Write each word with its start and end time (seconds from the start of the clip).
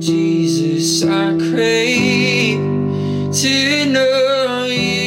Jesus, 0.00 1.02
I 1.02 1.36
crave 1.38 2.58
to 3.34 3.86
know 3.86 4.64
you. 4.64 4.98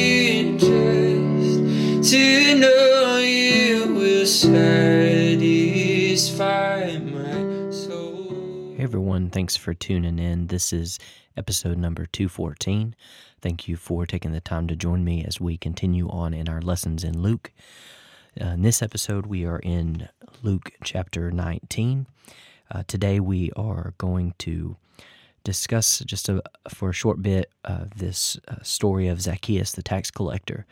Hey 8.82 8.88
everyone, 8.88 9.30
thanks 9.30 9.56
for 9.56 9.74
tuning 9.74 10.18
in. 10.18 10.48
This 10.48 10.72
is 10.72 10.98
episode 11.36 11.78
number 11.78 12.04
214. 12.04 12.96
Thank 13.40 13.68
you 13.68 13.76
for 13.76 14.06
taking 14.06 14.32
the 14.32 14.40
time 14.40 14.66
to 14.66 14.74
join 14.74 15.04
me 15.04 15.24
as 15.24 15.40
we 15.40 15.56
continue 15.56 16.08
on 16.08 16.34
in 16.34 16.48
our 16.48 16.60
lessons 16.60 17.04
in 17.04 17.22
Luke. 17.22 17.52
Uh, 18.40 18.46
in 18.46 18.62
this 18.62 18.82
episode, 18.82 19.26
we 19.26 19.46
are 19.46 19.60
in 19.60 20.08
Luke 20.42 20.72
chapter 20.82 21.30
19. 21.30 22.06
Uh, 22.72 22.82
today, 22.86 23.20
we 23.20 23.50
are 23.54 23.92
going 23.98 24.32
to 24.38 24.76
discuss 25.44 25.98
just 26.06 26.30
a, 26.30 26.42
for 26.70 26.88
a 26.88 26.94
short 26.94 27.20
bit 27.20 27.50
uh, 27.66 27.84
this 27.94 28.38
uh, 28.48 28.54
story 28.62 29.08
of 29.08 29.20
Zacchaeus, 29.20 29.72
the 29.72 29.82
tax 29.82 30.10
collector. 30.10 30.64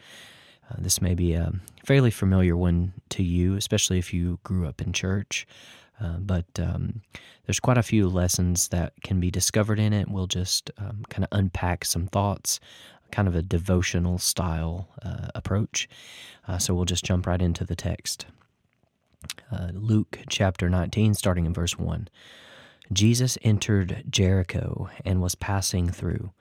Uh, 0.71 0.77
this 0.79 1.03
may 1.03 1.15
be 1.15 1.35
a 1.35 1.53
fairly 1.85 2.11
familiar 2.11 2.57
one 2.57 2.95
to 3.11 3.23
you, 3.23 3.55
especially 3.55 3.99
if 3.99 4.15
you 4.15 4.39
grew 4.45 4.67
up 4.67 4.81
in 4.81 4.95
church. 4.95 5.47
Uh, 6.01 6.17
but 6.17 6.47
um, 6.59 7.03
there's 7.45 7.61
quite 7.61 7.77
a 7.77 7.83
few 7.83 8.09
lessons 8.09 8.69
that 8.69 8.95
can 9.03 9.21
be 9.21 9.31
discovered 9.31 9.79
in 9.79 9.93
it. 9.93 10.09
We'll 10.09 10.27
just 10.27 10.71
um, 10.79 11.05
kind 11.11 11.25
of 11.25 11.39
unpack 11.39 11.85
some 11.85 12.07
thoughts, 12.07 12.61
kind 13.11 13.29
of 13.29 13.35
a 13.35 13.43
devotional 13.43 14.17
style 14.17 14.89
uh, 15.03 15.29
approach. 15.35 15.87
So 16.59 16.75
we'll 16.75 16.85
just 16.85 17.05
jump 17.05 17.29
right 17.29 17.41
into 17.41 17.65
the 17.65 17.77
text. 17.77 18.27
Uh, 19.53 19.71
Luke 19.73 20.21
chapter 20.29 20.69
19, 20.69 21.15
starting 21.15 21.45
in 21.45 21.53
verse 21.53 21.77
1. 21.77 22.09
Jesus 22.93 23.37
entered 23.43 24.05
Jericho 24.09 24.89
and 25.05 25.21
was 25.21 25.35
passing 25.35 25.89
through. 25.89 26.33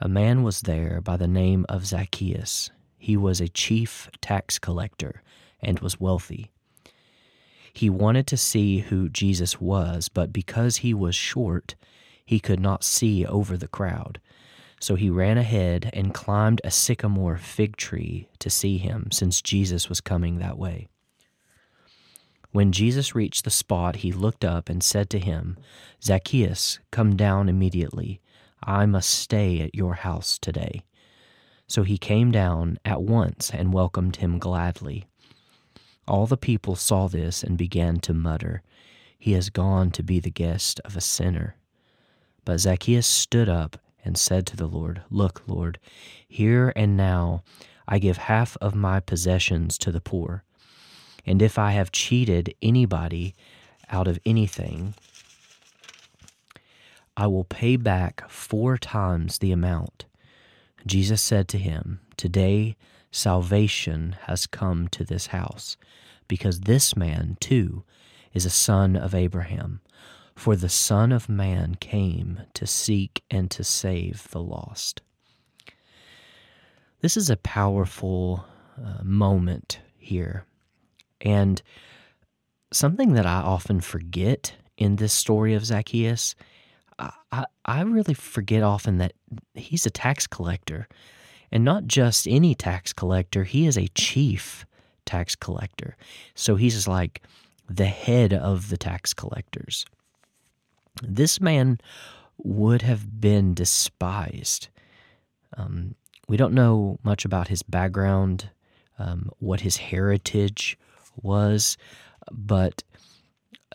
A 0.00 0.08
man 0.08 0.42
was 0.42 0.62
there 0.62 1.00
by 1.00 1.16
the 1.16 1.26
name 1.26 1.64
of 1.68 1.86
Zacchaeus. 1.86 2.70
He 2.98 3.16
was 3.16 3.40
a 3.40 3.48
chief 3.48 4.10
tax 4.20 4.58
collector 4.58 5.22
and 5.60 5.80
was 5.80 5.98
wealthy. 5.98 6.50
He 7.72 7.88
wanted 7.88 8.26
to 8.28 8.36
see 8.36 8.78
who 8.78 9.08
Jesus 9.08 9.60
was, 9.60 10.08
but 10.08 10.32
because 10.32 10.78
he 10.78 10.92
was 10.92 11.14
short, 11.14 11.74
he 12.24 12.40
could 12.40 12.60
not 12.60 12.84
see 12.84 13.24
over 13.24 13.56
the 13.56 13.68
crowd. 13.68 14.20
So 14.80 14.94
he 14.94 15.08
ran 15.08 15.38
ahead 15.38 15.90
and 15.92 16.12
climbed 16.12 16.60
a 16.64 16.70
sycamore 16.70 17.38
fig 17.38 17.76
tree 17.76 18.28
to 18.40 18.50
see 18.50 18.76
him, 18.78 19.10
since 19.10 19.40
Jesus 19.40 19.88
was 19.88 20.00
coming 20.02 20.38
that 20.38 20.58
way. 20.58 20.88
When 22.56 22.72
Jesus 22.72 23.14
reached 23.14 23.44
the 23.44 23.50
spot, 23.50 23.96
he 23.96 24.12
looked 24.12 24.42
up 24.42 24.70
and 24.70 24.82
said 24.82 25.10
to 25.10 25.18
him, 25.18 25.58
Zacchaeus, 26.02 26.78
come 26.90 27.14
down 27.14 27.50
immediately. 27.50 28.18
I 28.62 28.86
must 28.86 29.10
stay 29.10 29.60
at 29.60 29.74
your 29.74 29.92
house 29.92 30.38
today. 30.38 30.82
So 31.66 31.82
he 31.82 31.98
came 31.98 32.30
down 32.30 32.78
at 32.82 33.02
once 33.02 33.50
and 33.50 33.74
welcomed 33.74 34.16
him 34.16 34.38
gladly. 34.38 35.04
All 36.08 36.24
the 36.24 36.38
people 36.38 36.76
saw 36.76 37.08
this 37.08 37.42
and 37.42 37.58
began 37.58 38.00
to 38.00 38.14
mutter, 38.14 38.62
He 39.18 39.32
has 39.32 39.50
gone 39.50 39.90
to 39.90 40.02
be 40.02 40.18
the 40.18 40.30
guest 40.30 40.80
of 40.82 40.96
a 40.96 41.02
sinner. 41.02 41.56
But 42.46 42.60
Zacchaeus 42.60 43.06
stood 43.06 43.50
up 43.50 43.76
and 44.02 44.16
said 44.16 44.46
to 44.46 44.56
the 44.56 44.66
Lord, 44.66 45.02
Look, 45.10 45.42
Lord, 45.46 45.78
here 46.26 46.72
and 46.74 46.96
now 46.96 47.42
I 47.86 47.98
give 47.98 48.16
half 48.16 48.56
of 48.62 48.74
my 48.74 49.00
possessions 49.00 49.76
to 49.76 49.92
the 49.92 50.00
poor. 50.00 50.42
And 51.26 51.42
if 51.42 51.58
I 51.58 51.72
have 51.72 51.92
cheated 51.92 52.54
anybody 52.62 53.34
out 53.90 54.06
of 54.08 54.18
anything, 54.24 54.94
I 57.16 57.26
will 57.26 57.44
pay 57.44 57.76
back 57.76 58.28
four 58.28 58.78
times 58.78 59.38
the 59.38 59.52
amount. 59.52 60.04
Jesus 60.86 61.20
said 61.20 61.48
to 61.48 61.58
him, 61.58 62.00
Today 62.16 62.76
salvation 63.10 64.16
has 64.22 64.46
come 64.46 64.88
to 64.88 65.04
this 65.04 65.28
house, 65.28 65.76
because 66.28 66.60
this 66.60 66.96
man 66.96 67.36
too 67.40 67.82
is 68.32 68.44
a 68.44 68.50
son 68.50 68.96
of 68.96 69.14
Abraham. 69.14 69.80
For 70.36 70.54
the 70.54 70.68
Son 70.68 71.12
of 71.12 71.30
Man 71.30 71.76
came 71.76 72.42
to 72.52 72.66
seek 72.66 73.24
and 73.30 73.50
to 73.50 73.64
save 73.64 74.28
the 74.30 74.42
lost. 74.42 75.00
This 77.00 77.16
is 77.16 77.30
a 77.30 77.38
powerful 77.38 78.44
uh, 78.78 79.02
moment 79.02 79.80
here. 79.96 80.44
And 81.20 81.62
something 82.72 83.14
that 83.14 83.26
I 83.26 83.40
often 83.40 83.80
forget 83.80 84.54
in 84.76 84.96
this 84.96 85.12
story 85.12 85.54
of 85.54 85.64
Zacchaeus, 85.64 86.34
I, 86.98 87.44
I 87.64 87.82
really 87.82 88.14
forget 88.14 88.62
often 88.62 88.98
that 88.98 89.12
he's 89.54 89.86
a 89.86 89.90
tax 89.90 90.26
collector. 90.26 90.88
And 91.52 91.64
not 91.64 91.86
just 91.86 92.26
any 92.26 92.54
tax 92.54 92.92
collector, 92.92 93.44
he 93.44 93.66
is 93.66 93.76
a 93.76 93.88
chief 93.88 94.66
tax 95.04 95.36
collector. 95.36 95.96
So 96.34 96.56
he's 96.56 96.88
like 96.88 97.22
the 97.68 97.86
head 97.86 98.32
of 98.32 98.68
the 98.68 98.76
tax 98.76 99.14
collectors. 99.14 99.86
This 101.02 101.40
man 101.40 101.78
would 102.38 102.82
have 102.82 103.20
been 103.20 103.54
despised. 103.54 104.68
Um, 105.56 105.94
we 106.28 106.36
don't 106.36 106.54
know 106.54 106.98
much 107.02 107.24
about 107.24 107.48
his 107.48 107.62
background, 107.62 108.50
um, 108.98 109.30
what 109.38 109.60
his 109.60 109.76
heritage 109.76 110.78
was, 111.22 111.76
but 112.30 112.82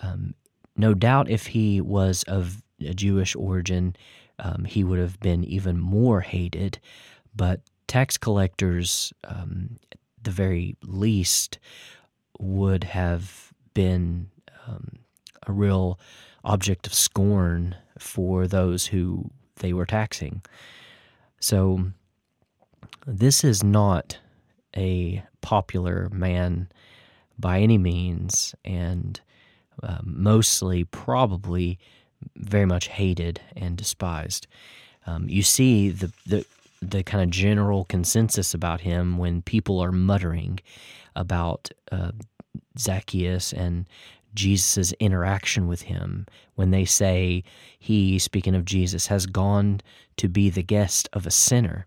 um, 0.02 0.34
no 0.75 0.94
doubt 0.94 1.29
if 1.29 1.47
he 1.47 1.81
was 1.81 2.24
of 2.24 2.62
a 2.79 2.94
Jewish 2.94 3.35
origin, 3.35 3.96
um, 4.40 4.66
he 4.66 4.84
would 4.84 5.00
have 5.00 5.19
been 5.19 5.44
even 5.44 5.79
more 5.79 6.22
hated. 6.22 6.79
But 7.35 7.62
tax 7.88 8.18
collectors, 8.18 9.13
um, 9.24 9.78
at 9.91 10.00
the 10.24 10.31
very 10.31 10.75
least, 10.81 11.59
would 12.40 12.84
have 12.84 13.53
been 13.73 14.29
um, 14.68 15.00
a 15.47 15.52
real 15.52 16.00
object 16.44 16.88
of 16.88 16.94
scorn 16.94 17.75
for 18.00 18.47
those 18.47 18.88
who 18.88 19.29
they 19.58 19.73
were 19.73 19.85
taxing. 19.85 20.41
So, 21.40 21.91
this 23.06 23.44
is 23.44 23.63
not 23.63 24.19
a 24.75 25.23
popular 25.41 26.09
man 26.12 26.69
by 27.39 27.59
any 27.59 27.77
means, 27.77 28.53
and 28.63 29.19
uh, 29.83 29.99
mostly 30.03 30.83
probably 30.83 31.79
very 32.35 32.65
much 32.65 32.87
hated 32.87 33.41
and 33.55 33.77
despised. 33.77 34.47
Um, 35.07 35.27
you 35.27 35.41
see 35.41 35.89
the, 35.89 36.11
the 36.27 36.45
the 36.81 37.03
kind 37.03 37.23
of 37.23 37.29
general 37.29 37.85
consensus 37.85 38.53
about 38.53 38.81
him 38.81 39.17
when 39.17 39.41
people 39.43 39.79
are 39.79 39.91
muttering 39.91 40.59
about 41.15 41.69
uh, 41.91 42.11
Zacchaeus 42.77 43.53
and 43.53 43.85
Jesus' 44.33 44.93
interaction 44.93 45.67
with 45.67 45.83
him 45.83 46.25
when 46.55 46.71
they 46.71 46.85
say 46.85 47.43
he, 47.77 48.17
speaking 48.17 48.55
of 48.55 48.65
Jesus, 48.65 49.07
has 49.07 49.25
gone 49.25 49.81
to 50.17 50.27
be 50.27 50.49
the 50.49 50.63
guest 50.63 51.09
of 51.13 51.27
a 51.27 51.31
sinner. 51.31 51.85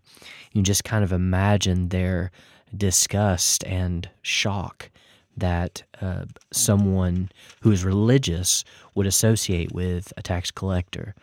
You 0.53 0.61
just 0.61 0.83
kind 0.83 1.03
of 1.03 1.11
imagine 1.11 1.89
their 1.89 2.31
disgust 2.75 3.63
and 3.65 4.09
shock 4.21 4.89
that 5.37 5.83
uh, 6.01 6.25
someone 6.51 7.29
who 7.61 7.71
is 7.71 7.83
religious 7.83 8.63
would 8.93 9.05
associate 9.05 9.71
with 9.71 10.13
a 10.17 10.21
tax 10.21 10.51
collector. 10.51 11.15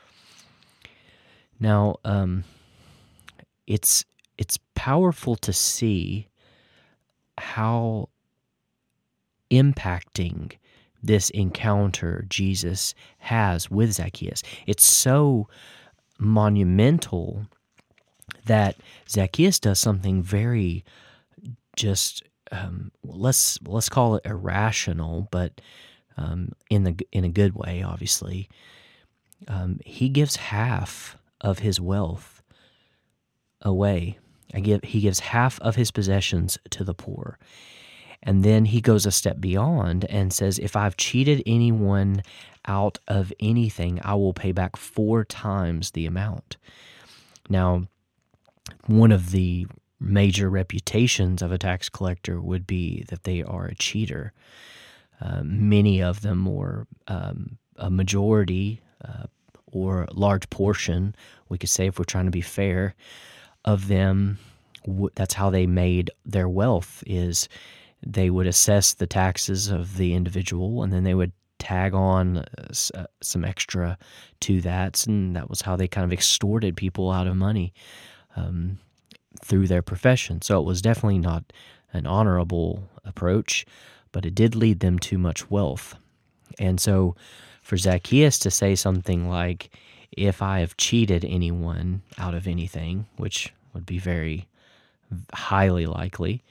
Now, 1.58 1.96
um, 2.04 2.44
it's 3.66 4.04
it's 4.38 4.58
powerful 4.74 5.36
to 5.36 5.52
see 5.52 6.28
how 7.38 8.08
impacting 9.50 10.52
this 11.02 11.30
encounter 11.30 12.24
Jesus 12.28 12.94
has 13.18 13.70
with 13.70 13.92
Zacchaeus. 13.92 14.42
It's 14.66 14.84
so 14.84 15.48
monumental 16.18 17.46
that 18.46 18.76
Zacchaeus 19.08 19.58
does 19.58 19.78
something 19.78 20.22
very 20.22 20.84
just 21.76 22.22
um, 22.52 22.92
let's 23.02 23.58
let's 23.62 23.88
call 23.88 24.16
it 24.16 24.26
irrational, 24.26 25.28
but 25.30 25.60
um, 26.16 26.52
in 26.70 26.84
the 26.84 26.96
in 27.10 27.24
a 27.24 27.28
good 27.28 27.54
way, 27.54 27.82
obviously. 27.82 28.48
Um, 29.48 29.80
he 29.84 30.08
gives 30.08 30.36
half 30.36 31.16
of 31.40 31.58
his 31.58 31.80
wealth 31.80 32.42
away. 33.60 34.18
I 34.54 34.60
give 34.60 34.84
he 34.84 35.00
gives 35.00 35.20
half 35.20 35.58
of 35.60 35.74
his 35.74 35.90
possessions 35.90 36.58
to 36.70 36.84
the 36.84 36.94
poor. 36.94 37.38
And 38.22 38.44
then 38.44 38.66
he 38.66 38.80
goes 38.80 39.04
a 39.04 39.10
step 39.10 39.40
beyond 39.40 40.04
and 40.04 40.32
says, 40.32 40.58
If 40.58 40.76
I've 40.76 40.96
cheated 40.96 41.42
anyone 41.44 42.22
out 42.66 42.98
of 43.08 43.32
anything, 43.40 43.98
I 44.04 44.14
will 44.14 44.32
pay 44.32 44.52
back 44.52 44.76
four 44.76 45.24
times 45.24 45.90
the 45.90 46.06
amount. 46.06 46.56
Now, 47.48 47.82
one 48.86 49.10
of 49.10 49.32
the 49.32 49.66
major 50.02 50.50
reputations 50.50 51.42
of 51.42 51.52
a 51.52 51.58
tax 51.58 51.88
collector 51.88 52.40
would 52.40 52.66
be 52.66 53.04
that 53.08 53.24
they 53.24 53.42
are 53.42 53.66
a 53.66 53.74
cheater. 53.74 54.32
Uh, 55.20 55.42
many 55.44 56.02
of 56.02 56.22
them, 56.22 56.48
or 56.48 56.86
um, 57.06 57.58
a 57.76 57.90
majority, 57.90 58.80
uh, 59.04 59.24
or 59.66 60.06
large 60.12 60.48
portion, 60.50 61.14
we 61.48 61.58
could 61.58 61.70
say 61.70 61.86
if 61.86 61.98
we're 61.98 62.04
trying 62.04 62.26
to 62.26 62.30
be 62.30 62.40
fair, 62.40 62.94
of 63.64 63.88
them. 63.88 64.38
That's 65.14 65.34
how 65.34 65.50
they 65.50 65.66
made 65.66 66.10
their 66.26 66.48
wealth. 66.48 67.04
Is 67.06 67.48
they 68.04 68.30
would 68.30 68.48
assess 68.48 68.94
the 68.94 69.06
taxes 69.06 69.68
of 69.68 69.96
the 69.96 70.14
individual, 70.14 70.82
and 70.82 70.92
then 70.92 71.04
they 71.04 71.14
would 71.14 71.32
tag 71.60 71.94
on 71.94 72.38
uh, 72.38 72.44
uh, 72.94 73.04
some 73.22 73.44
extra 73.44 73.96
to 74.40 74.60
that, 74.62 75.06
and 75.06 75.36
that 75.36 75.48
was 75.48 75.60
how 75.60 75.76
they 75.76 75.86
kind 75.86 76.04
of 76.04 76.12
extorted 76.12 76.76
people 76.76 77.12
out 77.12 77.28
of 77.28 77.36
money 77.36 77.72
um, 78.34 78.78
through 79.44 79.66
their 79.66 79.82
profession. 79.82 80.40
So 80.42 80.60
it 80.60 80.64
was 80.64 80.82
definitely 80.82 81.18
not 81.18 81.52
an 81.92 82.06
honorable 82.06 82.88
approach, 83.04 83.66
but 84.12 84.24
it 84.24 84.34
did 84.34 84.54
lead 84.54 84.80
them 84.80 84.98
to 85.00 85.18
much 85.18 85.50
wealth. 85.50 85.96
And 86.58 86.80
so 86.80 87.16
for 87.62 87.76
Zacchaeus 87.76 88.38
to 88.40 88.50
say 88.50 88.74
something 88.74 89.28
like, 89.28 89.70
if 90.12 90.42
I 90.42 90.60
have 90.60 90.76
cheated 90.76 91.24
anyone 91.24 92.02
out 92.18 92.34
of 92.34 92.46
anything, 92.46 93.06
which 93.16 93.52
would 93.72 93.86
be 93.86 93.98
very 93.98 94.46
highly 95.32 95.86
likely, 95.86 96.42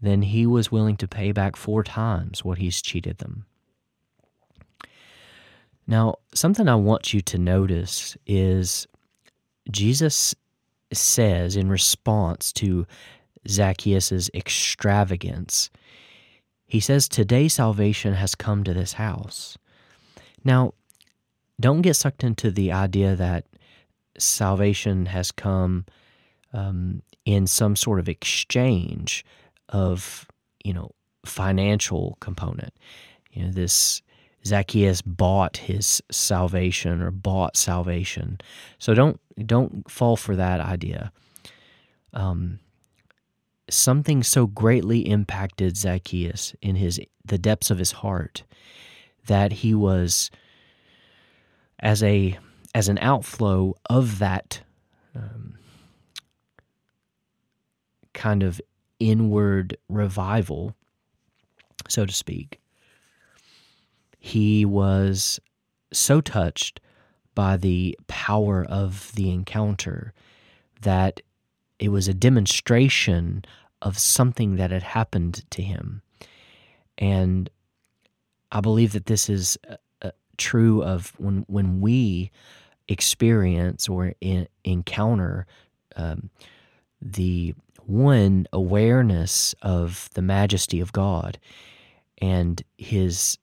then 0.00 0.22
he 0.22 0.46
was 0.46 0.72
willing 0.72 0.96
to 0.96 1.08
pay 1.08 1.32
back 1.32 1.56
four 1.56 1.82
times 1.82 2.44
what 2.44 2.58
he's 2.58 2.82
cheated 2.82 3.18
them. 3.18 3.44
Now, 5.86 6.16
something 6.34 6.68
I 6.68 6.74
want 6.74 7.14
you 7.14 7.20
to 7.22 7.38
notice 7.38 8.16
is 8.26 8.86
Jesus 9.70 10.34
says 10.92 11.56
in 11.56 11.68
response 11.68 12.52
to 12.54 12.86
Zacchaeus' 13.46 14.30
extravagance, 14.34 15.70
he 16.66 16.80
says, 16.80 17.08
Today 17.08 17.48
salvation 17.48 18.14
has 18.14 18.34
come 18.34 18.64
to 18.64 18.74
this 18.74 18.94
house. 18.94 19.56
Now, 20.44 20.74
don't 21.60 21.82
get 21.82 21.96
sucked 21.96 22.22
into 22.22 22.50
the 22.50 22.72
idea 22.72 23.16
that 23.16 23.46
salvation 24.18 25.06
has 25.06 25.32
come 25.32 25.86
um, 26.52 27.02
in 27.24 27.46
some 27.46 27.74
sort 27.76 27.98
of 27.98 28.08
exchange 28.08 29.24
of, 29.68 30.26
you 30.64 30.72
know, 30.72 30.90
financial 31.24 32.16
component. 32.20 32.72
You 33.32 33.44
know, 33.44 33.52
this 33.52 34.02
Zacchaeus 34.44 35.02
bought 35.02 35.58
his 35.58 36.02
salvation 36.10 37.02
or 37.02 37.10
bought 37.10 37.56
salvation. 37.56 38.38
So 38.78 38.94
don't 38.94 39.20
don't 39.46 39.90
fall 39.90 40.16
for 40.16 40.36
that 40.36 40.60
idea. 40.60 41.12
Um, 42.12 42.60
something 43.70 44.22
so 44.22 44.46
greatly 44.46 45.00
impacted 45.00 45.76
Zacchaeus 45.76 46.54
in 46.62 46.76
his 46.76 47.00
the 47.24 47.38
depths 47.38 47.70
of 47.70 47.78
his 47.78 47.92
heart 47.92 48.44
that 49.26 49.52
he 49.52 49.74
was 49.74 50.30
as 51.80 52.02
a 52.02 52.38
as 52.74 52.88
an 52.88 52.98
outflow 52.98 53.74
of 53.90 54.18
that 54.18 54.62
um, 55.14 55.54
kind 58.14 58.42
of 58.42 58.60
inward 58.98 59.76
revival, 59.88 60.74
so 61.88 62.04
to 62.04 62.12
speak. 62.12 62.60
He 64.18 64.64
was 64.64 65.40
so 65.92 66.20
touched 66.20 66.80
by 67.34 67.56
the 67.56 67.98
power 68.08 68.64
of 68.64 69.12
the 69.14 69.30
encounter 69.30 70.12
that 70.82 71.20
it 71.78 71.90
was 71.90 72.08
a 72.08 72.14
demonstration 72.14 73.44
of 73.80 73.98
something 73.98 74.56
that 74.56 74.70
had 74.70 74.82
happened 74.82 75.44
to 75.50 75.62
him. 75.62 76.02
And 76.96 77.48
I 78.50 78.60
believe 78.60 78.92
that 78.92 79.06
this 79.06 79.28
is 79.28 79.56
uh, 79.68 79.76
uh, 80.02 80.10
true 80.36 80.82
of 80.82 81.12
when 81.18 81.44
when 81.48 81.80
we 81.80 82.30
experience 82.88 83.88
or 83.88 84.14
in, 84.20 84.48
encounter 84.64 85.46
um, 85.96 86.30
the 87.00 87.54
one 87.84 88.46
awareness 88.52 89.54
of 89.62 90.10
the 90.14 90.22
majesty 90.22 90.80
of 90.80 90.92
God 90.92 91.38
and 92.20 92.62
His 92.76 93.38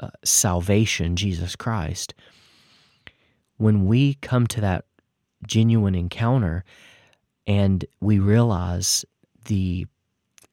uh, 0.00 0.10
salvation, 0.24 1.16
Jesus 1.16 1.56
Christ. 1.56 2.14
When 3.56 3.86
we 3.86 4.14
come 4.14 4.46
to 4.48 4.60
that 4.60 4.84
genuine 5.46 5.94
encounter, 5.94 6.64
and 7.46 7.84
we 8.00 8.18
realize 8.18 9.04
the 9.46 9.86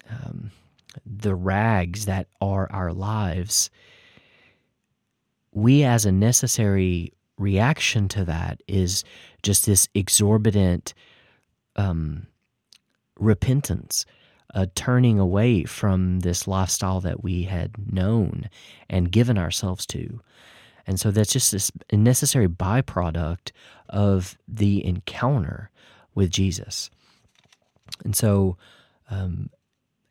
um, 0.10 0.52
the 1.06 1.34
rags 1.34 2.06
that 2.06 2.28
are 2.40 2.72
our 2.72 2.94
lives, 2.94 3.70
we 5.52 5.84
as 5.84 6.06
a 6.06 6.12
necessary 6.12 7.12
reaction 7.38 8.08
to 8.10 8.24
that 8.26 8.62
is 8.68 9.04
just 9.42 9.66
this 9.66 9.90
exorbitant 9.96 10.94
um, 11.76 12.28
repentance, 13.20 14.06
a 14.54 14.68
turning 14.68 15.20
away 15.20 15.64
from 15.64 16.20
this 16.20 16.48
lifestyle 16.48 17.02
that 17.02 17.24
we 17.24 17.44
had 17.44 17.72
known 17.92 18.50
and 18.90 19.12
given 19.12 19.38
ourselves 19.38 19.86
to. 19.88 20.22
And 20.86 21.00
so 21.00 21.12
that's 21.12 21.34
just 21.34 21.52
this 21.52 21.72
necessary 21.92 22.48
byproduct 22.48 23.52
of 23.90 24.38
the 24.48 24.86
encounter 24.86 25.72
with 26.14 26.30
Jesus. 26.30 26.90
And 28.04 28.16
so, 28.16 28.58
um, 29.10 29.50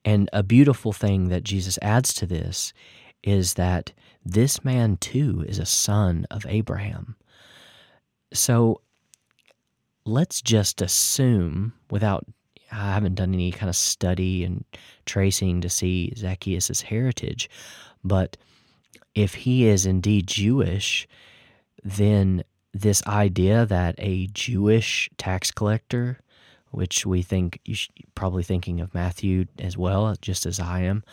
and 0.04 0.28
a 0.32 0.42
beautiful 0.42 0.92
thing 0.92 1.28
that 1.28 1.44
Jesus 1.44 1.78
adds 1.82 2.12
to 2.14 2.26
this 2.26 2.72
is 3.22 3.54
that 3.54 3.92
this 4.24 4.64
man 4.64 4.96
too 4.96 5.44
is 5.46 5.58
a 5.58 5.66
son 5.66 6.26
of 6.30 6.44
Abraham. 6.48 7.16
So 8.32 8.80
let's 10.04 10.42
just 10.42 10.80
assume, 10.80 11.74
without, 11.90 12.26
I 12.72 12.92
haven't 12.92 13.16
done 13.16 13.34
any 13.34 13.52
kind 13.52 13.68
of 13.68 13.76
study 13.76 14.44
and 14.44 14.64
tracing 15.04 15.60
to 15.60 15.68
see 15.68 16.12
Zacchaeus' 16.16 16.80
heritage, 16.80 17.50
but 18.02 18.36
if 19.14 19.34
he 19.34 19.66
is 19.66 19.84
indeed 19.84 20.26
Jewish, 20.26 21.06
then 21.84 22.44
this 22.72 23.06
idea 23.06 23.66
that 23.66 23.94
a 23.98 24.28
Jewish 24.28 25.10
tax 25.18 25.50
collector, 25.50 26.18
which 26.70 27.04
we 27.04 27.20
think 27.22 27.60
you 27.64 27.74
should 27.74 27.92
probably 28.14 28.42
thinking 28.42 28.80
of 28.80 28.94
Matthew 28.94 29.46
as 29.58 29.76
well, 29.76 30.14
just 30.22 30.46
as 30.46 30.58
I 30.58 30.80
am, 30.80 31.04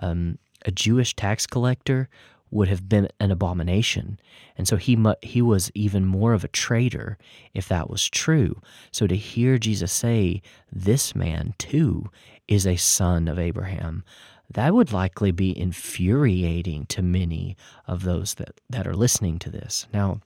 um, 0.00 0.38
a 0.66 0.70
Jewish 0.70 1.14
tax 1.16 1.46
collector 1.46 2.08
would 2.50 2.68
have 2.68 2.88
been 2.88 3.08
an 3.20 3.30
abomination, 3.30 4.18
and 4.56 4.66
so 4.66 4.76
he 4.76 4.96
mu- 4.96 5.14
he 5.22 5.42
was 5.42 5.70
even 5.74 6.04
more 6.04 6.32
of 6.32 6.44
a 6.44 6.48
traitor 6.48 7.18
if 7.54 7.68
that 7.68 7.90
was 7.90 8.08
true. 8.08 8.60
So 8.90 9.06
to 9.06 9.16
hear 9.16 9.58
Jesus 9.58 9.92
say, 9.92 10.42
"This 10.72 11.14
man 11.14 11.54
too 11.58 12.10
is 12.46 12.66
a 12.66 12.76
son 12.76 13.28
of 13.28 13.38
Abraham," 13.38 14.04
that 14.50 14.74
would 14.74 14.92
likely 14.92 15.30
be 15.30 15.56
infuriating 15.56 16.86
to 16.86 17.02
many 17.02 17.56
of 17.86 18.02
those 18.02 18.34
that, 18.34 18.60
that 18.70 18.86
are 18.86 18.96
listening 18.96 19.38
to 19.40 19.50
this. 19.50 19.86
Now, 19.92 20.20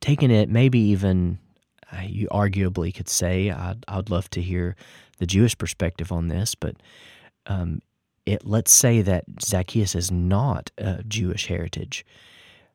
taking 0.00 0.30
it 0.30 0.48
maybe 0.48 0.78
even 0.78 1.38
uh, 1.92 2.02
you 2.06 2.28
arguably 2.28 2.94
could 2.94 3.08
say 3.08 3.50
I'd, 3.50 3.84
I'd 3.88 4.10
love 4.10 4.30
to 4.30 4.42
hear 4.42 4.76
the 5.18 5.26
Jewish 5.26 5.56
perspective 5.56 6.12
on 6.12 6.28
this, 6.28 6.54
but 6.54 6.76
um, 7.46 7.80
it 8.26 8.46
let's 8.46 8.72
say 8.72 9.02
that 9.02 9.24
Zacchaeus 9.42 9.94
is 9.94 10.10
not 10.10 10.70
a 10.78 11.02
Jewish 11.04 11.46
heritage, 11.46 12.04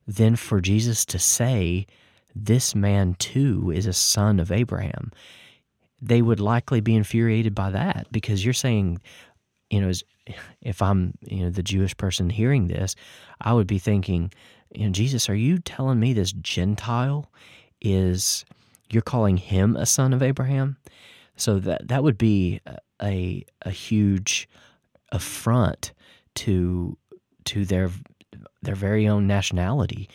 then 0.08 0.36
for 0.36 0.62
Jesus 0.62 1.06
to 1.06 1.20
say 1.20 1.86
this 2.34 2.74
man 2.74 3.16
too 3.16 3.72
is 3.74 3.86
a 3.86 3.94
son 3.94 4.40
of 4.40 4.52
Abraham, 4.52 5.12
they 6.02 6.22
would 6.22 6.40
likely 6.40 6.80
be 6.80 6.96
infuriated 6.96 7.54
by 7.54 7.70
that 7.72 8.08
because 8.12 8.44
you're 8.44 8.54
saying, 8.54 9.02
you 9.70 9.82
know, 9.82 9.92
if 10.62 10.82
I'm 10.82 11.14
you 11.22 11.44
know 11.44 11.50
the 11.50 11.64
Jewish 11.64 11.96
person 11.98 12.30
hearing 12.30 12.68
this, 12.68 12.96
I 13.42 13.54
would 13.54 13.68
be 13.68 13.80
thinking 13.80 14.32
you 14.74 14.86
know, 14.86 14.92
Jesus, 14.92 15.30
are 15.30 15.36
you 15.36 15.60
telling 15.60 16.00
me 16.00 16.14
this 16.14 16.32
Gentile 16.32 17.30
is, 17.82 18.46
you're 18.90 19.02
calling 19.02 19.38
him 19.38 19.76
a 19.76 19.86
son 19.86 20.14
of 20.14 20.24
Abraham? 20.24 20.78
So 21.36 21.60
that, 21.60 21.88
that 21.88 22.04
would 22.04 22.18
be 22.18 22.62
a, 23.02 23.46
a 23.64 23.72
huge 23.72 24.48
affront 25.12 25.92
to, 26.36 26.98
to 27.46 27.66
their, 27.66 27.90
their 28.62 28.76
very 28.76 29.08
own 29.08 29.28
nationality. 29.28 30.10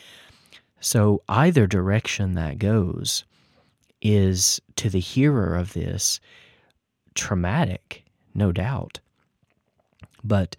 So 0.81 1.23
either 1.29 1.67
direction 1.67 2.35
that 2.35 2.59
goes 2.59 3.25
is 4.03 4.61
to 4.77 4.91
the 4.91 5.01
hearer 5.01 5.57
of 5.57 5.73
this 5.73 6.21
traumatic, 7.15 8.05
no 8.35 8.53
doubt. 8.53 9.01
But 10.23 10.57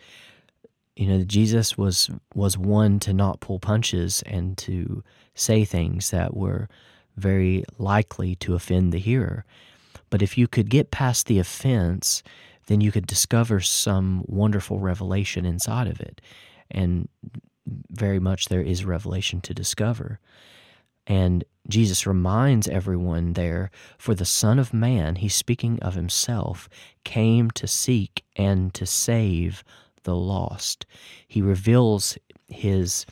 you 0.97 1.05
know 1.05 1.23
jesus 1.23 1.77
was 1.77 2.09
was 2.33 2.57
one 2.57 2.99
to 2.99 3.13
not 3.13 3.39
pull 3.39 3.59
punches 3.59 4.23
and 4.25 4.57
to 4.57 5.03
say 5.35 5.63
things 5.63 6.09
that 6.09 6.35
were 6.35 6.67
very 7.15 7.63
likely 7.77 8.35
to 8.35 8.55
offend 8.55 8.91
the 8.91 8.99
hearer 8.99 9.45
but 10.09 10.21
if 10.21 10.37
you 10.37 10.47
could 10.47 10.69
get 10.69 10.91
past 10.91 11.27
the 11.27 11.39
offense 11.39 12.23
then 12.67 12.81
you 12.81 12.91
could 12.91 13.07
discover 13.07 13.59
some 13.61 14.23
wonderful 14.27 14.79
revelation 14.79 15.45
inside 15.45 15.87
of 15.87 15.99
it 16.01 16.21
and 16.71 17.09
very 17.91 18.19
much 18.19 18.47
there 18.47 18.61
is 18.61 18.85
revelation 18.85 19.41
to 19.41 19.53
discover 19.53 20.19
And 21.07 21.43
Jesus 21.67 22.07
reminds 22.07 22.67
everyone 22.67 23.33
there, 23.33 23.71
for 23.97 24.15
the 24.15 24.25
Son 24.25 24.59
of 24.59 24.73
Man, 24.73 25.15
he's 25.15 25.35
speaking 25.35 25.79
of 25.81 25.95
himself, 25.95 26.69
came 27.03 27.51
to 27.51 27.67
seek 27.67 28.23
and 28.35 28.73
to 28.73 28.85
save 28.85 29.63
the 30.03 30.15
lost. 30.15 30.85
He 31.27 31.41
reveals 31.41 32.17
his 32.49 33.05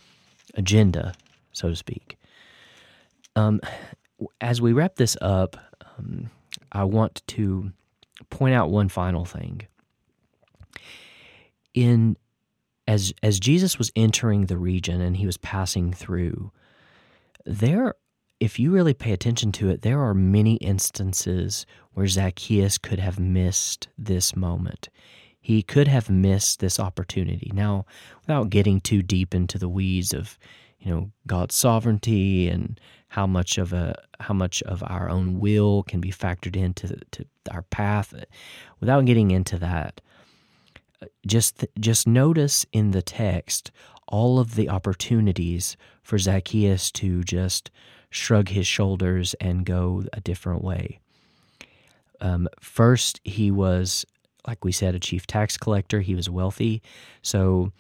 agenda, 0.56 1.14
so 1.54 1.70
to 1.70 1.76
speak. 1.76 2.18
Um, 3.36 3.62
as 4.42 4.62
we 4.62 4.74
wrap 4.74 4.96
this 4.96 5.18
up, 5.22 5.58
um, 5.98 6.30
I 6.72 6.86
want 6.86 7.22
to 7.28 7.72
point 8.29 8.55
out 8.55 8.69
one 8.69 8.89
final 8.89 9.25
thing. 9.25 9.62
In 11.74 12.17
as 12.88 13.13
as 13.24 13.39
Jesus 13.39 13.77
was 13.77 13.91
entering 13.95 14.45
the 14.45 14.57
region 14.57 15.01
and 15.01 15.17
he 15.17 15.25
was 15.25 15.38
passing 15.38 15.91
through, 15.91 16.51
there 17.45 17.95
if 18.39 18.60
you 18.60 18.72
really 18.72 18.93
pay 18.93 19.12
attention 19.12 19.51
to 19.53 19.69
it, 19.69 19.81
there 19.81 20.01
are 20.01 20.13
many 20.13 20.55
instances 20.55 21.65
where 21.93 22.07
Zacchaeus 22.07 22.77
could 22.77 23.00
have 23.00 23.19
missed 23.19 23.88
this 23.98 24.36
moment. 24.36 24.89
He 25.39 25.62
could 25.62 25.88
have 25.88 26.10
missed 26.10 26.60
this 26.60 26.79
opportunity. 26.79 27.51
Now, 27.53 27.86
without 28.22 28.50
getting 28.50 28.81
too 28.81 29.01
deep 29.01 29.34
into 29.34 29.57
the 29.57 29.69
weeds 29.69 30.13
of, 30.13 30.38
you 30.79 30.91
know, 30.91 31.12
God's 31.27 31.55
sovereignty 31.55 32.50
and 32.50 32.79
how 33.15 33.25
much 33.25 33.57
of 33.57 33.72
a 33.72 33.95
how 34.19 34.34
much 34.34 34.62
of 34.63 34.84
our 34.84 35.10
own 35.10 35.39
will 35.39 35.84
can 35.84 36.01
be 36.01 36.12
factored 36.12 36.57
into 36.57 36.88
to 37.12 37.25
our 37.50 37.62
path, 37.62 38.13
without 38.81 39.05
getting 39.05 39.31
into 39.31 39.57
that, 39.57 40.01
just 41.25 41.65
just 41.79 42.07
notice 42.07 42.65
in 42.74 42.91
the 42.91 43.01
text 43.01 43.72
all 44.10 44.38
of 44.38 44.55
the 44.55 44.67
opportunities 44.67 45.77
for 46.03 46.17
Zacchaeus 46.17 46.91
to 46.91 47.24
just 47.24 47.72
shrug 48.10 48.50
his 48.50 48.67
shoulders 48.67 49.34
and 49.39 49.65
go 49.65 50.03
a 50.12 50.19
different 50.19 50.62
way. 50.62 51.00
Um, 52.19 52.50
first, 52.60 53.22
he 53.24 53.50
was, 53.50 54.05
like 54.45 54.65
we 54.65 54.74
said, 54.74 54.93
a 54.93 55.00
chief 55.00 55.25
tax 55.25 55.57
collector. 55.57 56.01
He 56.01 56.15
was 56.15 56.29
wealthy. 56.29 56.81
So, 57.22 57.72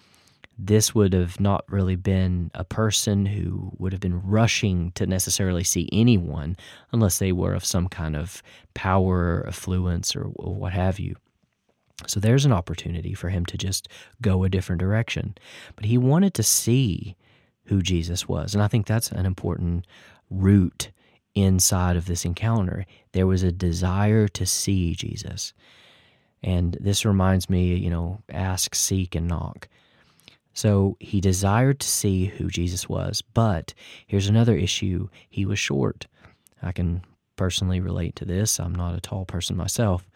this 0.57 0.95
would 0.95 1.13
have 1.13 1.39
not 1.39 1.65
really 1.67 1.95
been 1.95 2.49
a 2.53 2.63
person 2.63 3.25
who 3.25 3.71
would 3.77 3.91
have 3.91 3.99
been 3.99 4.21
rushing 4.21 4.91
to 4.93 5.05
necessarily 5.05 5.63
see 5.63 5.89
anyone 5.91 6.55
unless 6.91 7.19
they 7.19 7.31
were 7.31 7.53
of 7.53 7.65
some 7.65 7.89
kind 7.89 8.15
of 8.15 8.41
power, 8.73 9.45
affluence, 9.47 10.15
or, 10.15 10.23
or 10.35 10.55
what 10.55 10.71
have 10.71 10.99
you. 10.99 11.15
So 12.07 12.19
there's 12.19 12.45
an 12.45 12.53
opportunity 12.53 13.13
for 13.13 13.29
him 13.29 13.45
to 13.47 13.57
just 13.57 13.87
go 14.21 14.43
a 14.43 14.49
different 14.49 14.79
direction. 14.79 15.35
But 15.75 15.85
he 15.85 15.97
wanted 15.97 16.33
to 16.35 16.43
see 16.43 17.15
who 17.65 17.81
Jesus 17.81 18.27
was. 18.27 18.53
And 18.53 18.63
I 18.63 18.67
think 18.67 18.85
that's 18.85 19.11
an 19.11 19.25
important 19.25 19.85
root 20.29 20.91
inside 21.33 21.97
of 21.97 22.05
this 22.05 22.25
encounter. 22.25 22.85
There 23.11 23.27
was 23.27 23.43
a 23.43 23.51
desire 23.51 24.27
to 24.29 24.45
see 24.45 24.95
Jesus. 24.95 25.53
And 26.41 26.77
this 26.79 27.05
reminds 27.05 27.49
me, 27.49 27.75
you 27.75 27.89
know, 27.89 28.21
ask, 28.29 28.75
seek, 28.75 29.15
and 29.15 29.27
knock. 29.27 29.67
So 30.55 30.95
he 30.99 31.21
desired 31.21 31.79
to 31.81 31.87
see 31.87 32.25
who 32.25 32.47
Jesus 32.49 32.89
was. 32.89 33.21
But 33.21 33.73
here's 34.07 34.27
another 34.27 34.55
issue 34.55 35.09
he 35.29 35.45
was 35.45 35.59
short. 35.59 36.07
I 36.63 36.71
can 36.71 37.03
personally 37.35 37.81
relate 37.81 38.15
to 38.15 38.25
this. 38.25 38.59
I'm 38.59 38.73
not 38.73 38.95
a 38.95 39.01
tall 39.01 39.25
person 39.25 39.57
myself. 39.57 40.09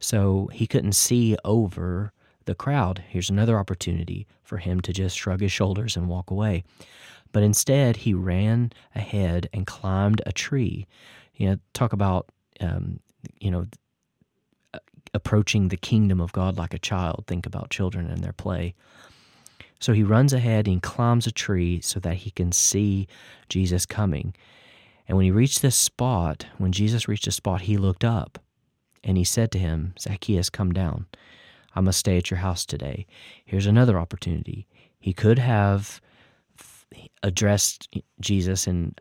So 0.00 0.50
he 0.52 0.66
couldn't 0.66 0.92
see 0.92 1.36
over 1.44 2.12
the 2.44 2.56
crowd. 2.56 3.04
Here's 3.08 3.30
another 3.30 3.58
opportunity 3.58 4.26
for 4.42 4.58
him 4.58 4.80
to 4.82 4.92
just 4.92 5.16
shrug 5.16 5.40
his 5.40 5.52
shoulders 5.52 5.96
and 5.96 6.08
walk 6.08 6.30
away. 6.30 6.64
But 7.32 7.44
instead, 7.44 7.96
he 7.98 8.14
ran 8.14 8.72
ahead 8.94 9.48
and 9.52 9.66
climbed 9.66 10.22
a 10.26 10.32
tree. 10.32 10.86
You 11.36 11.50
know, 11.50 11.58
talk 11.72 11.92
about, 11.92 12.28
um, 12.60 13.00
you 13.40 13.50
know, 13.50 13.66
approaching 15.14 15.68
the 15.68 15.76
kingdom 15.76 16.20
of 16.20 16.32
God 16.32 16.58
like 16.58 16.74
a 16.74 16.78
child. 16.78 17.24
Think 17.26 17.46
about 17.46 17.70
children 17.70 18.10
and 18.10 18.22
their 18.22 18.32
play. 18.32 18.74
So 19.84 19.92
he 19.92 20.02
runs 20.02 20.32
ahead 20.32 20.66
and 20.66 20.82
climbs 20.82 21.26
a 21.26 21.30
tree 21.30 21.78
so 21.82 22.00
that 22.00 22.14
he 22.14 22.30
can 22.30 22.52
see 22.52 23.06
Jesus 23.50 23.84
coming. 23.84 24.34
And 25.06 25.14
when 25.14 25.26
he 25.26 25.30
reached 25.30 25.60
this 25.60 25.76
spot, 25.76 26.46
when 26.56 26.72
Jesus 26.72 27.06
reached 27.06 27.26
a 27.26 27.30
spot, 27.30 27.60
he 27.60 27.76
looked 27.76 28.02
up 28.02 28.38
and 29.02 29.18
he 29.18 29.24
said 29.24 29.50
to 29.50 29.58
him, 29.58 29.92
Zacchaeus, 30.00 30.48
come 30.48 30.72
down. 30.72 31.04
I 31.74 31.82
must 31.82 31.98
stay 31.98 32.16
at 32.16 32.30
your 32.30 32.38
house 32.38 32.64
today. 32.64 33.04
Here's 33.44 33.66
another 33.66 33.98
opportunity. 33.98 34.66
He 34.98 35.12
could 35.12 35.38
have 35.38 36.00
addressed 37.22 37.94
Jesus 38.20 38.66
in 38.66 38.94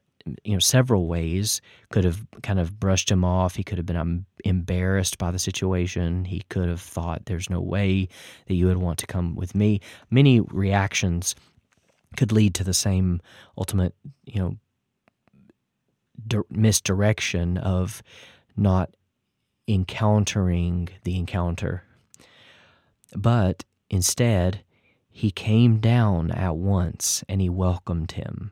you 0.43 0.53
know 0.53 0.59
several 0.59 1.07
ways 1.07 1.61
could 1.91 2.03
have 2.03 2.25
kind 2.43 2.59
of 2.59 2.79
brushed 2.79 3.11
him 3.11 3.25
off 3.25 3.55
he 3.55 3.63
could 3.63 3.77
have 3.77 3.85
been 3.85 3.97
um, 3.97 4.25
embarrassed 4.45 5.17
by 5.17 5.31
the 5.31 5.39
situation 5.39 6.25
he 6.25 6.41
could 6.49 6.69
have 6.69 6.81
thought 6.81 7.25
there's 7.25 7.49
no 7.49 7.59
way 7.59 8.07
that 8.47 8.55
you 8.55 8.67
would 8.67 8.77
want 8.77 8.97
to 8.99 9.07
come 9.07 9.35
with 9.35 9.53
me 9.53 9.81
many 10.09 10.39
reactions 10.39 11.35
could 12.15 12.31
lead 12.31 12.53
to 12.53 12.63
the 12.63 12.73
same 12.73 13.19
ultimate 13.57 13.93
you 14.25 14.39
know 14.39 14.57
misdirection 16.49 17.57
of 17.57 18.01
not 18.55 18.95
encountering 19.67 20.89
the 21.03 21.17
encounter. 21.17 21.83
But 23.15 23.63
instead, 23.89 24.63
he 25.09 25.31
came 25.31 25.79
down 25.79 26.31
at 26.31 26.55
once 26.55 27.23
and 27.29 27.41
he 27.41 27.49
welcomed 27.49 28.13
him. 28.13 28.51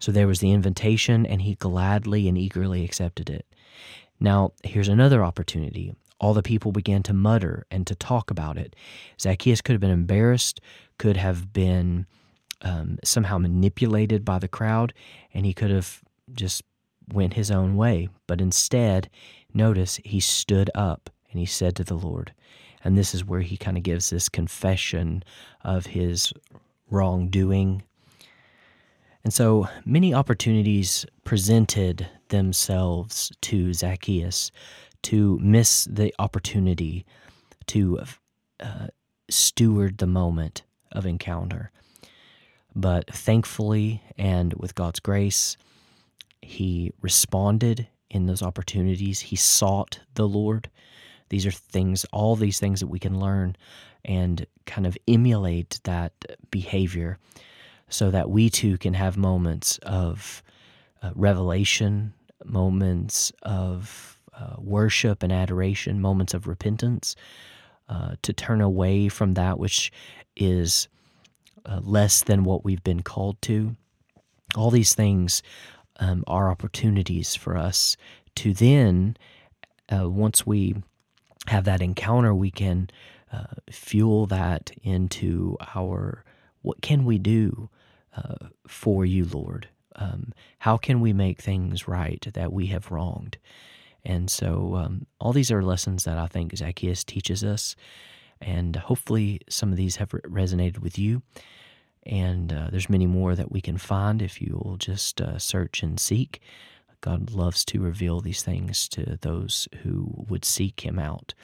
So 0.00 0.10
there 0.10 0.26
was 0.26 0.40
the 0.40 0.50
invitation, 0.50 1.24
and 1.24 1.42
he 1.42 1.54
gladly 1.54 2.28
and 2.28 2.36
eagerly 2.36 2.84
accepted 2.84 3.30
it. 3.30 3.46
Now, 4.18 4.52
here's 4.64 4.88
another 4.88 5.22
opportunity. 5.22 5.94
All 6.18 6.34
the 6.34 6.42
people 6.42 6.72
began 6.72 7.02
to 7.04 7.14
mutter 7.14 7.64
and 7.70 7.86
to 7.86 7.94
talk 7.94 8.30
about 8.30 8.58
it. 8.58 8.74
Zacchaeus 9.20 9.60
could 9.60 9.74
have 9.74 9.80
been 9.80 9.90
embarrassed, 9.90 10.60
could 10.98 11.16
have 11.16 11.52
been 11.52 12.06
um, 12.62 12.98
somehow 13.04 13.38
manipulated 13.38 14.24
by 14.24 14.40
the 14.40 14.48
crowd, 14.48 14.92
and 15.32 15.46
he 15.46 15.54
could 15.54 15.70
have 15.70 16.02
just 16.32 16.62
went 17.12 17.34
his 17.34 17.50
own 17.50 17.76
way. 17.76 18.08
But 18.26 18.40
instead, 18.40 19.08
Notice 19.52 20.00
he 20.04 20.20
stood 20.20 20.70
up 20.74 21.10
and 21.30 21.40
he 21.40 21.46
said 21.46 21.76
to 21.76 21.84
the 21.84 21.94
Lord, 21.94 22.32
and 22.84 22.96
this 22.96 23.14
is 23.14 23.24
where 23.24 23.40
he 23.40 23.56
kind 23.56 23.76
of 23.76 23.82
gives 23.82 24.10
this 24.10 24.28
confession 24.28 25.22
of 25.62 25.86
his 25.86 26.32
wrongdoing. 26.90 27.82
And 29.22 29.32
so 29.32 29.68
many 29.84 30.14
opportunities 30.14 31.04
presented 31.24 32.08
themselves 32.28 33.30
to 33.42 33.74
Zacchaeus 33.74 34.50
to 35.02 35.38
miss 35.42 35.84
the 35.84 36.14
opportunity 36.18 37.04
to 37.66 38.00
uh, 38.60 38.88
steward 39.28 39.98
the 39.98 40.06
moment 40.06 40.62
of 40.92 41.06
encounter. 41.06 41.70
But 42.74 43.12
thankfully 43.12 44.02
and 44.16 44.54
with 44.54 44.74
God's 44.74 45.00
grace, 45.00 45.56
he 46.42 46.92
responded 47.00 47.88
in 48.10 48.26
those 48.26 48.42
opportunities. 48.42 49.20
He 49.20 49.36
sought 49.36 50.00
the 50.14 50.26
Lord. 50.26 50.70
These 51.28 51.46
are 51.46 51.52
things, 51.52 52.04
all 52.12 52.36
these 52.36 52.58
things 52.58 52.80
that 52.80 52.88
we 52.88 52.98
can 52.98 53.20
learn 53.20 53.56
and 54.04 54.46
kind 54.66 54.86
of 54.86 54.96
emulate 55.06 55.80
that 55.84 56.12
behavior 56.50 57.18
so 57.90 58.10
that 58.10 58.30
we 58.30 58.48
too 58.48 58.78
can 58.78 58.94
have 58.94 59.16
moments 59.16 59.78
of 59.82 60.42
uh, 61.02 61.10
revelation, 61.14 62.14
moments 62.44 63.32
of 63.42 64.18
uh, 64.34 64.56
worship 64.58 65.22
and 65.22 65.32
adoration, 65.32 66.00
moments 66.00 66.32
of 66.32 66.46
repentance, 66.46 67.16
uh, 67.88 68.14
to 68.22 68.32
turn 68.32 68.60
away 68.60 69.08
from 69.08 69.34
that 69.34 69.58
which 69.58 69.92
is 70.36 70.88
uh, 71.66 71.80
less 71.82 72.22
than 72.22 72.44
what 72.44 72.64
we've 72.64 72.84
been 72.84 73.02
called 73.02 73.40
to. 73.42 73.76
All 74.56 74.70
these 74.70 74.94
things 74.94 75.42
um, 75.98 76.24
are 76.26 76.50
opportunities 76.50 77.34
for 77.34 77.56
us 77.56 77.96
to 78.36 78.54
then, 78.54 79.16
uh, 79.92 80.08
once 80.08 80.46
we 80.46 80.76
have 81.48 81.64
that 81.64 81.82
encounter, 81.82 82.34
we 82.34 82.50
can 82.50 82.88
uh, 83.32 83.44
fuel 83.70 84.26
that 84.26 84.70
into 84.82 85.56
our 85.74 86.24
what 86.62 86.80
can 86.80 87.04
we 87.04 87.18
do 87.18 87.68
uh, 88.16 88.48
for 88.66 89.04
you, 89.04 89.24
Lord? 89.24 89.68
Um, 89.96 90.32
how 90.58 90.76
can 90.76 91.00
we 91.00 91.12
make 91.12 91.40
things 91.40 91.88
right 91.88 92.26
that 92.32 92.52
we 92.52 92.66
have 92.66 92.90
wronged? 92.90 93.38
And 94.04 94.30
so, 94.30 94.76
um, 94.76 95.06
all 95.18 95.32
these 95.32 95.50
are 95.50 95.62
lessons 95.62 96.04
that 96.04 96.16
I 96.16 96.26
think 96.26 96.56
Zacchaeus 96.56 97.04
teaches 97.04 97.44
us, 97.44 97.76
and 98.40 98.74
hopefully, 98.76 99.40
some 99.48 99.70
of 99.70 99.76
these 99.76 99.96
have 99.96 100.08
resonated 100.08 100.78
with 100.78 100.98
you. 100.98 101.22
And 102.04 102.50
uh, 102.52 102.68
there's 102.70 102.88
many 102.88 103.06
more 103.06 103.34
that 103.34 103.52
we 103.52 103.60
can 103.60 103.76
find 103.76 104.22
if 104.22 104.40
you 104.40 104.60
will 104.64 104.78
just 104.78 105.20
uh, 105.20 105.38
search 105.38 105.82
and 105.82 106.00
seek. 106.00 106.40
God 107.02 107.30
loves 107.32 107.64
to 107.66 107.80
reveal 107.80 108.20
these 108.20 108.42
things 108.42 108.88
to 108.88 109.18
those 109.20 109.68
who 109.82 110.24
would 110.28 110.44
seek 110.44 110.80
Him 110.80 110.98
out. 110.98 111.34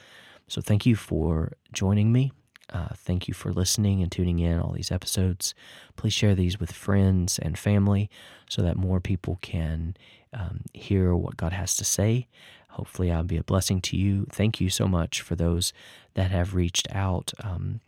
So 0.47 0.61
thank 0.61 0.85
you 0.85 0.95
for 0.95 1.53
joining 1.73 2.11
me. 2.11 2.31
Uh, 2.71 2.89
thank 2.95 3.27
you 3.27 3.33
for 3.33 3.51
listening 3.51 4.01
and 4.01 4.11
tuning 4.11 4.39
in 4.39 4.59
all 4.59 4.73
these 4.73 4.91
episodes. 4.91 5.53
Please 5.95 6.13
share 6.13 6.35
these 6.35 6.59
with 6.59 6.71
friends 6.71 7.39
and 7.39 7.57
family 7.57 8.09
so 8.49 8.61
that 8.61 8.75
more 8.75 8.99
people 8.99 9.39
can 9.41 9.95
um, 10.33 10.61
hear 10.73 11.15
what 11.15 11.37
God 11.37 11.53
has 11.53 11.75
to 11.77 11.85
say. 11.85 12.27
Hopefully, 12.69 13.11
I'll 13.11 13.23
be 13.23 13.37
a 13.37 13.43
blessing 13.43 13.81
to 13.81 13.97
you. 13.97 14.27
Thank 14.31 14.61
you 14.61 14.69
so 14.69 14.87
much 14.87 15.21
for 15.21 15.35
those 15.35 15.73
that 16.13 16.31
have 16.31 16.53
reached 16.53 16.87
out. 16.93 17.33
Um, 17.43 17.79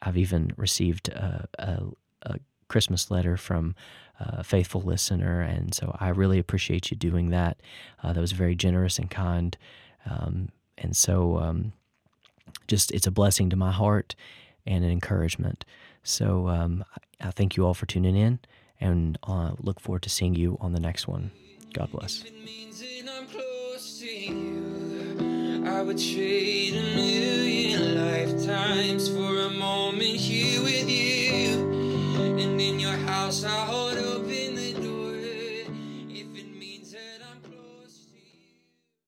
I've 0.00 0.18
even 0.18 0.52
received 0.56 1.08
a, 1.08 1.48
a, 1.58 1.82
a 2.22 2.38
Christmas 2.68 3.10
letter 3.10 3.36
from 3.36 3.74
a 4.20 4.44
faithful 4.44 4.80
listener, 4.82 5.40
and 5.40 5.74
so 5.74 5.96
I 5.98 6.10
really 6.10 6.38
appreciate 6.38 6.90
you 6.90 6.96
doing 6.96 7.30
that. 7.30 7.60
Uh, 8.02 8.12
that 8.12 8.20
was 8.20 8.32
very 8.32 8.54
generous 8.54 8.98
and 8.98 9.10
kind, 9.10 9.56
um, 10.08 10.50
and 10.78 10.96
so 10.96 11.38
um, 11.38 11.72
just 12.72 12.90
it's 12.90 13.06
a 13.06 13.10
blessing 13.10 13.50
to 13.50 13.56
my 13.56 13.70
heart 13.70 14.14
and 14.66 14.82
an 14.82 14.90
encouragement. 14.90 15.66
So 16.02 16.48
um, 16.48 16.82
I 17.20 17.30
thank 17.30 17.54
you 17.54 17.66
all 17.66 17.74
for 17.74 17.84
tuning 17.84 18.16
in, 18.16 18.38
and 18.80 19.18
uh, 19.24 19.50
look 19.58 19.78
forward 19.78 20.00
to 20.04 20.08
seeing 20.08 20.34
you 20.34 20.56
on 20.58 20.72
the 20.72 20.80
next 20.80 21.06
one. 21.06 21.32
God 21.74 21.90
bless. 21.92 22.24
I 25.74 25.82
would 25.82 25.98
trade 25.98 26.74
a 26.74 26.96
million 26.96 27.82
lifetimes 27.94 29.08
for 29.10 29.32
a 29.40 29.50
moment 29.50 30.16
here 30.16 30.62
with 30.62 30.88
you. 30.88 31.50
And 32.40 32.58
in 32.58 32.80
your 32.80 32.96
house, 33.12 33.44
I 33.44 33.66